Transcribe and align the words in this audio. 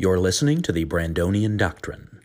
You're 0.00 0.20
listening 0.20 0.62
to 0.62 0.70
the 0.70 0.84
Brandonian 0.84 1.56
Doctrine. 1.56 2.20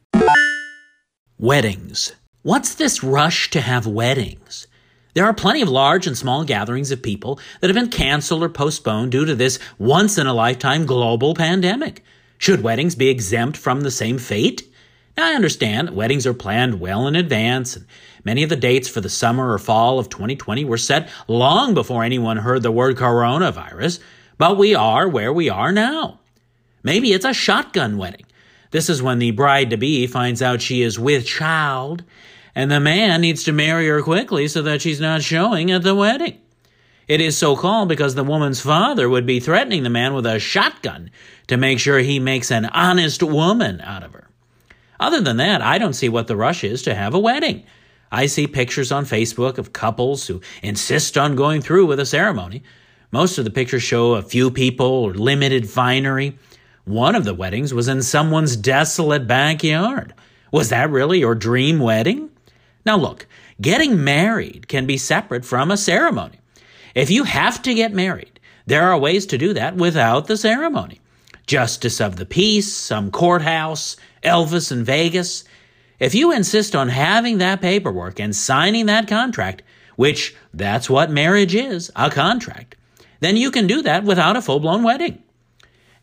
Weddings. 1.40 2.14
What's 2.44 2.76
this 2.76 3.04
rush 3.04 3.50
to 3.50 3.62
have 3.62 3.88
weddings? 3.88 4.68
There 5.16 5.26
are 5.26 5.34
plenty 5.34 5.64
of 5.64 5.70
large 5.70 6.06
and 6.06 6.16
small 6.16 6.44
gatherings 6.44 6.92
of 6.92 7.02
people 7.02 7.40
that 7.60 7.72
have 7.72 7.76
been 7.76 7.90
canceled 7.90 8.44
or 8.44 8.50
postponed 8.50 9.12
due 9.12 9.26
to 9.26 9.34
this 9.34 9.58
once 9.80 10.20
in 10.20 10.28
a 10.28 10.36
lifetime 10.36 10.86
global 10.86 11.34
pandemic. 11.34 12.04
Should 12.38 12.62
weddings 12.62 12.94
be 12.94 13.10
exempt 13.10 13.58
from 13.58 13.82
the 13.82 13.90
same 13.90 14.20
fate? 14.20 14.72
Now, 15.18 15.32
I 15.32 15.34
understand 15.34 15.96
weddings 15.96 16.28
are 16.28 16.36
planned 16.36 16.80
well 16.80 17.08
in 17.08 17.16
advance, 17.16 17.76
and 17.76 17.88
many 18.24 18.44
of 18.44 18.50
the 18.50 18.56
dates 18.56 18.88
for 18.88 19.02
the 19.02 19.10
summer 19.10 19.52
or 19.52 19.58
fall 19.58 19.98
of 19.98 20.10
2020 20.10 20.64
were 20.64 20.78
set 20.78 21.10
long 21.28 21.74
before 21.74 22.04
anyone 22.04 22.38
heard 22.38 22.62
the 22.62 22.72
word 22.72 22.98
coronavirus, 22.98 24.00
but 24.38 24.60
we 24.60 24.76
are 24.76 25.10
where 25.10 25.34
we 25.34 25.50
are 25.50 25.72
now. 25.72 26.20
Maybe 26.84 27.14
it's 27.14 27.26
a 27.26 27.34
shotgun 27.34 27.98
wedding. 27.98 28.26
This 28.72 28.90
is 28.90 29.02
when 29.02 29.20
the 29.20 29.32
bride 29.32 29.70
to 29.70 29.78
be 29.78 30.06
finds 30.08 30.42
out 30.42 30.62
she 30.62 30.82
is 30.82 31.00
with 31.00 31.26
child, 31.26 32.04
and 32.54 32.70
the 32.70 32.80
man 32.80 33.22
needs 33.22 33.44
to 33.46 33.52
marry 33.52 33.88
her 33.88 34.02
quickly 34.02 34.48
so 34.48 34.62
that 34.62 34.82
she's 34.82 35.00
not 35.00 35.22
showing 35.22 35.72
at 35.72 35.84
the 35.84 35.96
wedding. 35.96 36.40
It 37.08 37.22
is 37.22 37.38
so 37.38 37.56
called 37.56 37.90
because 37.90 38.16
the 38.16 38.24
woman's 38.24 38.62
father 38.62 39.10
would 39.10 39.26
be 39.26 39.40
threatening 39.40 39.84
the 39.84 39.90
man 39.90 40.14
with 40.14 40.26
a 40.26 40.40
shotgun 40.40 41.12
to 41.48 41.58
make 41.58 41.80
sure 41.80 42.00
he 42.00 42.20
makes 42.20 42.52
an 42.52 42.66
honest 42.66 43.22
woman 43.22 43.82
out 43.82 44.04
of 44.04 44.14
her. 44.14 44.30
Other 45.00 45.20
than 45.20 45.38
that, 45.38 45.62
I 45.62 45.78
don't 45.78 45.94
see 45.94 46.08
what 46.10 46.28
the 46.28 46.38
rush 46.38 46.64
is 46.64 46.82
to 46.84 46.96
have 46.96 47.14
a 47.14 47.20
wedding. 47.20 47.66
I 48.12 48.28
see 48.28 48.48
pictures 48.48 48.92
on 48.92 49.06
Facebook 49.06 49.58
of 49.58 49.74
couples 49.74 50.28
who 50.28 50.42
insist 50.62 51.18
on 51.18 51.36
going 51.36 51.62
through 51.62 51.88
with 51.88 52.00
a 52.00 52.06
ceremony. 52.06 52.64
Most 53.12 53.38
of 53.38 53.44
the 53.44 53.52
pictures 53.52 53.84
show 53.84 54.14
a 54.14 54.22
few 54.22 54.50
people 54.50 54.86
or 54.86 55.14
limited 55.14 55.70
finery. 55.70 56.38
One 56.86 57.16
of 57.16 57.24
the 57.24 57.34
weddings 57.34 57.74
was 57.74 57.88
in 57.88 58.02
someone's 58.04 58.58
desolate 58.58 59.26
backyard. 59.26 60.14
Was 60.52 60.68
that 60.70 60.90
really 60.90 61.20
your 61.20 61.34
dream 61.34 61.80
wedding? 61.80 62.30
Now 62.86 62.98
look, 62.98 63.26
getting 63.62 64.04
married 64.04 64.68
can 64.68 64.86
be 64.86 64.98
separate 64.98 65.46
from 65.46 65.72
a 65.72 65.78
ceremony. 65.78 66.40
If 66.94 67.10
you 67.10 67.24
have 67.24 67.62
to 67.62 67.74
get 67.74 67.94
married, 67.94 68.40
there 68.66 68.84
are 68.92 69.00
ways 69.00 69.26
to 69.28 69.38
do 69.38 69.54
that 69.54 69.78
without 69.78 70.28
the 70.28 70.36
ceremony. 70.36 71.00
Justice 71.48 72.02
of 72.02 72.18
the 72.18 72.26
Peace, 72.26 72.74
some 72.74 73.12
courthouse, 73.12 73.96
Elvis 74.22 74.70
in 74.70 74.84
Vegas. 74.84 75.46
If 76.00 76.14
you 76.14 76.34
insist 76.34 76.76
on 76.76 76.90
having 76.90 77.38
that 77.38 77.62
paperwork 77.62 78.20
and 78.20 78.36
signing 78.36 78.88
that 78.88 79.08
contract, 79.08 79.64
which 79.96 80.36
that's 80.54 80.90
what 80.90 81.10
marriage 81.10 81.56
is, 81.56 81.92
a 81.96 82.10
contract, 82.10 82.76
then 83.22 83.38
you 83.38 83.52
can 83.52 83.68
do 83.68 83.82
that 83.84 84.04
without 84.04 84.36
a 84.36 84.42
full 84.42 84.60
blown 84.60 84.84
wedding. 84.84 85.23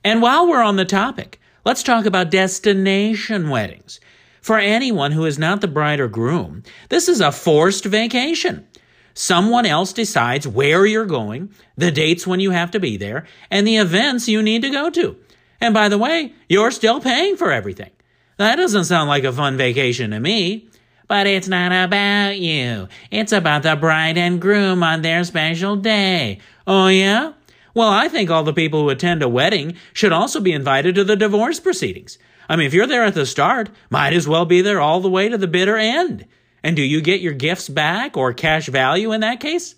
And 0.04 0.22
while 0.22 0.48
we're 0.48 0.62
on 0.62 0.76
the 0.76 0.84
topic, 0.84 1.40
let's 1.64 1.82
talk 1.82 2.06
about 2.06 2.30
destination 2.30 3.50
weddings. 3.50 4.00
For 4.40 4.58
anyone 4.58 5.12
who 5.12 5.26
is 5.26 5.38
not 5.38 5.60
the 5.60 5.68
bride 5.68 6.00
or 6.00 6.08
groom, 6.08 6.62
this 6.88 7.08
is 7.08 7.20
a 7.20 7.30
forced 7.30 7.84
vacation. 7.84 8.66
Someone 9.12 9.66
else 9.66 9.92
decides 9.92 10.48
where 10.48 10.86
you're 10.86 11.04
going, 11.04 11.52
the 11.76 11.90
dates 11.90 12.26
when 12.26 12.40
you 12.40 12.50
have 12.50 12.70
to 12.70 12.80
be 12.80 12.96
there, 12.96 13.26
and 13.50 13.66
the 13.66 13.76
events 13.76 14.28
you 14.28 14.42
need 14.42 14.62
to 14.62 14.70
go 14.70 14.88
to. 14.88 15.16
And 15.60 15.74
by 15.74 15.88
the 15.88 15.98
way, 15.98 16.32
you're 16.48 16.70
still 16.70 17.00
paying 17.00 17.36
for 17.36 17.52
everything. 17.52 17.90
That 18.38 18.56
doesn't 18.56 18.84
sound 18.84 19.08
like 19.08 19.24
a 19.24 19.32
fun 19.32 19.58
vacation 19.58 20.12
to 20.12 20.20
me. 20.20 20.68
But 21.10 21.26
it's 21.26 21.48
not 21.48 21.72
about 21.72 22.38
you. 22.38 22.86
It's 23.10 23.32
about 23.32 23.64
the 23.64 23.74
bride 23.74 24.16
and 24.16 24.40
groom 24.40 24.84
on 24.84 25.02
their 25.02 25.24
special 25.24 25.74
day. 25.74 26.38
Oh, 26.68 26.86
yeah? 26.86 27.32
Well, 27.74 27.88
I 27.88 28.08
think 28.08 28.30
all 28.30 28.42
the 28.42 28.52
people 28.52 28.82
who 28.82 28.88
attend 28.88 29.22
a 29.22 29.28
wedding 29.28 29.76
should 29.92 30.12
also 30.12 30.40
be 30.40 30.52
invited 30.52 30.94
to 30.96 31.04
the 31.04 31.16
divorce 31.16 31.60
proceedings. 31.60 32.18
I 32.48 32.56
mean, 32.56 32.66
if 32.66 32.74
you're 32.74 32.86
there 32.86 33.04
at 33.04 33.14
the 33.14 33.26
start, 33.26 33.70
might 33.90 34.12
as 34.12 34.26
well 34.26 34.44
be 34.44 34.60
there 34.60 34.80
all 34.80 35.00
the 35.00 35.10
way 35.10 35.28
to 35.28 35.38
the 35.38 35.46
bitter 35.46 35.76
end. 35.76 36.26
And 36.62 36.74
do 36.76 36.82
you 36.82 37.00
get 37.00 37.20
your 37.20 37.32
gifts 37.32 37.68
back 37.68 38.16
or 38.16 38.32
cash 38.32 38.66
value 38.66 39.12
in 39.12 39.20
that 39.20 39.40
case? 39.40 39.76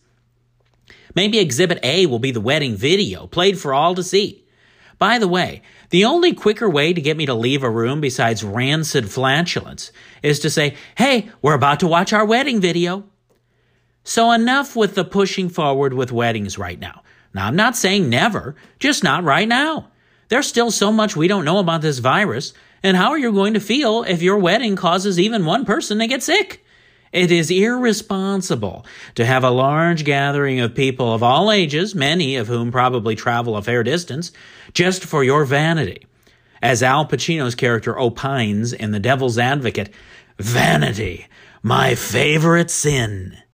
Maybe 1.15 1.39
Exhibit 1.39 1.79
A 1.83 2.07
will 2.07 2.19
be 2.19 2.31
the 2.31 2.41
wedding 2.41 2.75
video 2.75 3.27
played 3.27 3.59
for 3.59 3.75
all 3.75 3.95
to 3.95 4.03
see. 4.03 4.47
By 4.99 5.19
the 5.19 5.29
way, 5.29 5.63
the 5.91 6.05
only 6.05 6.33
quicker 6.33 6.71
way 6.71 6.93
to 6.93 7.01
get 7.01 7.17
me 7.17 7.27
to 7.27 7.35
leave 7.35 7.63
a 7.63 7.71
room 7.71 8.01
besides 8.01 8.45
rancid 8.45 9.11
flatulence 9.11 9.93
is 10.23 10.39
to 10.41 10.51
say, 10.51 10.77
hey, 10.97 11.29
we're 11.43 11.55
about 11.55 11.81
to 11.81 11.87
watch 11.87 12.13
our 12.13 12.25
wedding 12.25 12.61
video. 12.61 13.05
So 14.05 14.33
enough 14.33 14.75
with 14.75 14.95
the 14.95 15.05
pushing 15.05 15.49
forward 15.49 15.93
with 15.93 16.13
weddings 16.13 16.57
right 16.57 16.79
now. 16.79 17.02
Now, 17.35 17.47
I'm 17.47 17.57
not 17.57 17.77
saying 17.77 18.09
never, 18.09 18.55
just 18.79 19.03
not 19.03 19.25
right 19.25 19.49
now. 19.49 19.89
There's 20.29 20.47
still 20.47 20.71
so 20.71 20.93
much 20.93 21.17
we 21.17 21.29
don't 21.29 21.45
know 21.45 21.59
about 21.59 21.83
this 21.83 21.99
virus, 21.99 22.53
and 22.83 22.97
how 22.97 23.11
are 23.11 23.19
you 23.19 23.33
going 23.33 23.55
to 23.55 23.61
feel 23.61 24.03
if 24.03 24.23
your 24.23 24.39
wedding 24.39 24.77
causes 24.77 25.19
even 25.19 25.45
one 25.45 25.65
person 25.65 25.99
to 25.99 26.07
get 26.07 26.23
sick? 26.23 26.65
It 27.13 27.31
is 27.31 27.51
irresponsible 27.51 28.87
to 29.17 29.27
have 29.27 29.45
a 29.45 29.51
large 29.51 30.05
gathering 30.05 30.61
of 30.61 30.75
people 30.75 31.13
of 31.13 31.23
all 31.23 31.53
ages, 31.53 31.95
many 31.95 32.37
of 32.37 32.49
whom 32.49 32.73
probably 32.73 33.15
travel 33.15 33.57
a 33.57 33.63
fair 33.63 33.83
distance, 33.83 34.33
just 34.73 35.05
for 35.05 35.23
your 35.23 35.45
vanity. 35.45 36.07
As 36.63 36.83
Al 36.83 37.07
Pacino's 37.07 37.55
character 37.55 37.99
opines 37.99 38.73
in 38.73 38.93
The 38.93 39.01
Devil's 39.01 39.37
Advocate, 39.37 39.91
vanity, 40.39 41.27
my 41.63 41.95
favorite 41.95 42.71
sin. 42.71 43.37